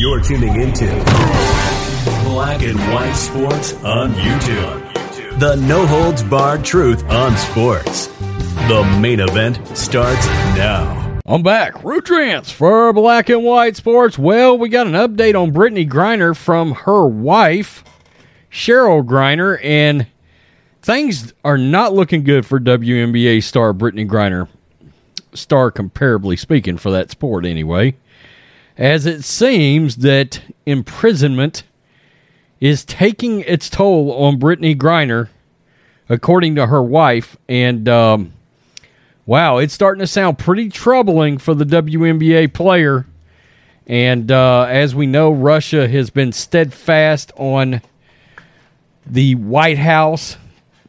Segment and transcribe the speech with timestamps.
[0.00, 0.86] You're tuning into
[2.22, 5.40] Black and White Sports on YouTube.
[5.40, 8.06] The no holds barred truth on sports.
[8.68, 11.18] The main event starts now.
[11.26, 11.82] I'm back.
[11.82, 14.16] Root Trance for Black and White Sports.
[14.16, 17.82] Well, we got an update on Brittney Griner from her wife,
[18.52, 20.06] Cherelle Griner, and
[20.80, 24.46] things are not looking good for WNBA star Brittney Griner.
[25.34, 27.96] Star comparably speaking for that sport anyway.
[28.78, 31.64] As it seems that imprisonment
[32.60, 35.28] is taking its toll on Brittney Griner,
[36.08, 38.32] according to her wife, and um,
[39.26, 43.04] wow, it's starting to sound pretty troubling for the WNBA player.
[43.88, 47.82] And uh, as we know, Russia has been steadfast on
[49.04, 50.36] the White House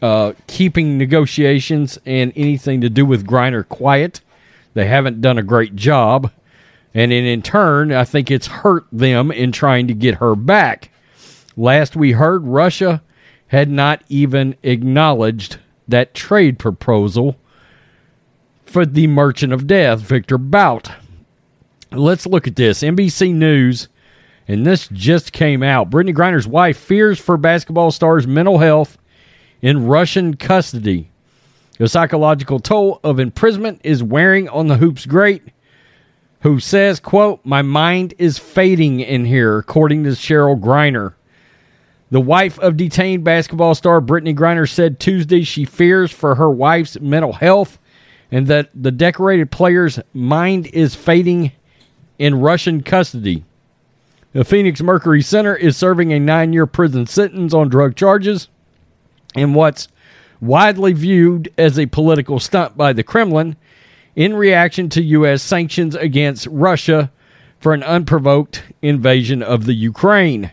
[0.00, 4.22] uh, keeping negotiations and anything to do with Griner quiet.
[4.72, 6.30] They haven't done a great job.
[6.94, 10.90] And in, in turn, I think it's hurt them in trying to get her back.
[11.56, 13.02] Last we heard, Russia
[13.48, 17.36] had not even acknowledged that trade proposal
[18.64, 20.90] for the Merchant of Death, Victor Bout.
[21.92, 22.82] Let's look at this.
[22.82, 23.88] NBC News,
[24.48, 25.90] and this just came out.
[25.90, 28.98] Brittney Griner's wife fears for basketball stars' mental health
[29.62, 31.10] in Russian custody.
[31.78, 35.42] The psychological toll of imprisonment is wearing on the hoops great,
[36.44, 41.14] who says, quote, My mind is fading in here, according to Cherelle Griner.
[42.10, 47.00] The wife of detained basketball star Brittney Griner said Tuesday she fears for her wife's
[47.00, 47.78] mental health
[48.30, 51.50] and that the decorated player's mind is fading
[52.18, 53.44] in Russian custody.
[54.32, 58.48] The Phoenix Mercury Center is serving a nine year prison sentence on drug charges
[59.34, 59.88] in what's
[60.42, 63.56] widely viewed as a political stunt by the Kremlin
[64.16, 65.42] in reaction to U.S.
[65.42, 67.10] sanctions against Russia
[67.58, 70.50] for an unprovoked invasion of the Ukraine.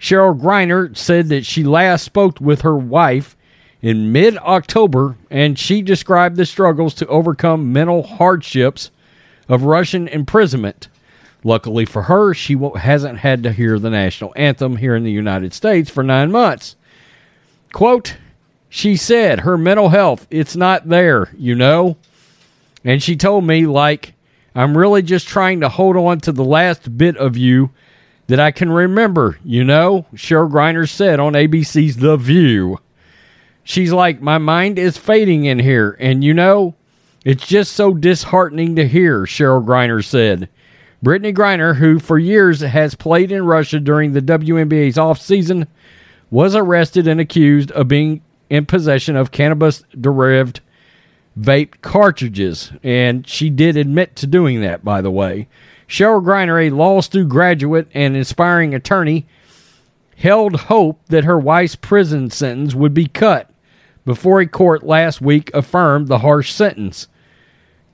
[0.00, 3.36] Cherelle Griner said that she last spoke with her wife
[3.80, 8.90] in mid October and she described the struggles to overcome mental hardships
[9.48, 10.88] of Russian imprisonment.
[11.44, 15.54] Luckily for her, she hasn't had to hear the national anthem here in the United
[15.54, 16.76] States for nine months.
[17.72, 18.16] Quote,
[18.68, 21.96] she said her mental health, it's not there, you know?
[22.84, 24.14] And she told me, like,
[24.54, 27.70] I'm really just trying to hold on to the last bit of you
[28.28, 30.06] that I can remember, you know?
[30.14, 32.78] Cherelle Griner said on ABC's The View.
[33.64, 36.74] She's like, my mind is fading in here, and you know,
[37.24, 40.48] it's just so disheartening to hear, Cherelle Griner said.
[41.04, 45.66] Brittney Griner, who for years has played in Russia during the WNBA's offseason,
[46.30, 50.60] was arrested and accused of being in possession of cannabis derived
[51.38, 52.72] vape cartridges.
[52.82, 55.48] And she did admit to doing that, by the way.
[55.88, 59.26] Cherelle Griner, a law school graduate and inspiring attorney,
[60.16, 63.50] held hope that her wife's prison sentence would be cut
[64.04, 67.08] before a court last week affirmed the harsh sentence.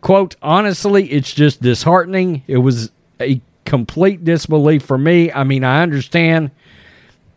[0.00, 2.42] Quote, honestly, it's just disheartening.
[2.46, 2.90] It was
[3.20, 5.32] a complete disbelief for me.
[5.32, 6.50] I mean, I understand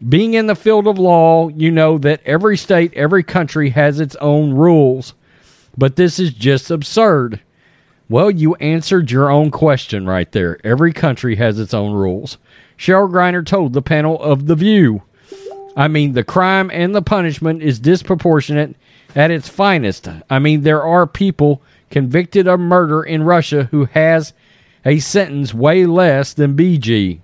[0.08, 4.16] being in the field of law, you know that every state, every country has its
[4.18, 5.14] own rules,
[5.78, 7.40] but this is just absurd.
[8.10, 10.60] Well, you answered your own question right there.
[10.64, 12.38] Every country has its own rules.
[12.78, 15.04] Cherelle Griner told the panel of The View.
[15.76, 18.76] I mean, the crime and the punishment is disproportionate
[19.16, 20.08] at its finest.
[20.30, 24.34] I mean, there are people convicted of murder in Russia who has
[24.86, 27.20] a sentence way less than BG.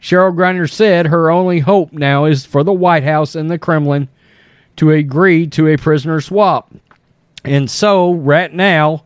[0.00, 4.08] Cherelle Griner said her only hope now is for the White House and the Kremlin
[4.76, 6.72] to agree to a prisoner swap.
[7.44, 9.04] And so, right now,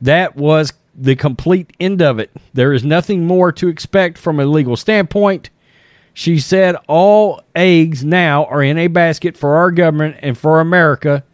[0.00, 2.30] that was the complete end of it.
[2.52, 5.50] There is nothing more to expect from a legal standpoint.
[6.12, 11.24] She said all eggs now are in a basket for our government and for America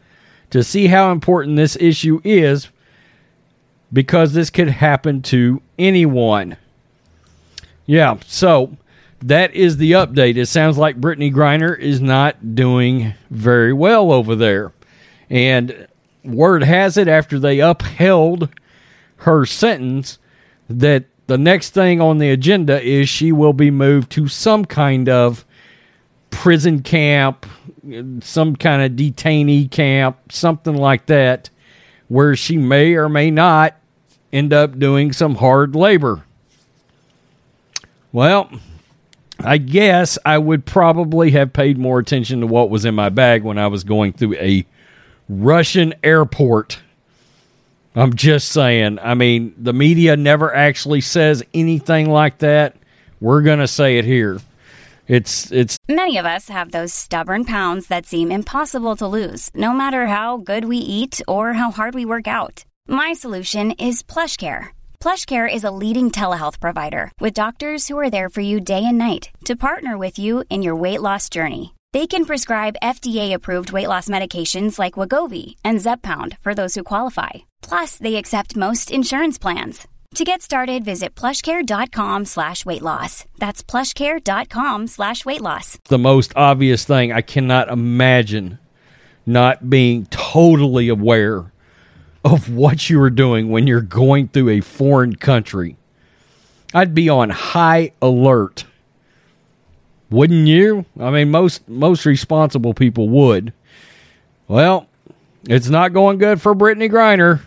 [0.51, 2.69] to see how important this issue is
[3.93, 6.57] because this could happen to anyone.
[7.87, 8.77] Yeah, so
[9.21, 10.37] that is the update.
[10.37, 14.73] It sounds like Brittney Griner is not doing very well over there.
[15.31, 15.89] And
[16.27, 18.49] word has it, after they upheld
[19.19, 20.19] her sentence,
[20.69, 25.09] that the next thing on the agenda is she will be moved to some kind
[25.09, 25.45] of
[26.31, 27.47] prison camp,
[28.21, 31.51] some kind of detainee camp, something like that,
[32.09, 33.75] where she may or may not
[34.33, 36.25] end up doing some hard labor.
[38.13, 38.51] Well,
[39.41, 43.43] I guess I would probably have paid more attention to what was in my bag
[43.43, 44.67] when I was going through a
[45.29, 46.81] Russian airport.
[47.95, 48.99] I'm just saying.
[49.01, 52.77] I mean, the media never actually says anything like that.
[53.21, 54.39] We're going to say it here.
[55.09, 59.73] It's it's Many of us have those stubborn pounds that seem impossible to lose, no
[59.73, 62.65] matter how good we eat or how hard we work out.
[62.89, 64.69] My solution is PlushCare.
[64.99, 68.99] PlushCare is a leading telehealth provider with doctors who are there for you day and
[68.99, 71.76] night to partner with you in your weight loss journey.
[71.97, 77.31] They can prescribe FDA-approved weight loss medications like Wegovy and Zepbound for those who qualify.
[77.63, 79.89] Plus, they accept most insurance plans.
[80.17, 83.25] To get started, visit plushcare.com slash weight loss.
[83.39, 85.79] That's plushcare.com slash weight loss.
[85.89, 87.13] the most obvious thing.
[87.13, 88.59] I cannot imagine
[89.25, 91.51] not being totally aware
[92.27, 95.79] of what you are doing when you're going through a foreign country.
[96.75, 98.67] I'd be on high alert.
[100.11, 100.85] Wouldn't you?
[100.99, 103.53] I mean most most responsible people would.
[104.49, 104.87] Well,
[105.49, 107.41] it's not going good for Brittney Griner.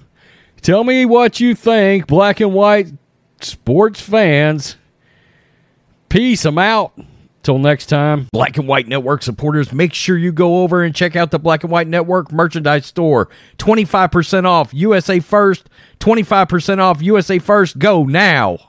[0.61, 2.88] Tell me what you think, black and white
[3.41, 4.75] sports fans.
[6.09, 6.44] Peace.
[6.44, 6.94] I'm out.
[7.41, 11.15] Till next time, Black and White Network supporters, make sure you go over and check
[11.15, 13.29] out the Black and White Network merchandise store.
[13.57, 15.69] 25% off USA First,
[16.01, 17.79] 25% off USA First.
[17.79, 18.69] Go now.